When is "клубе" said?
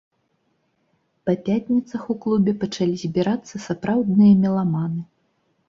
2.25-2.51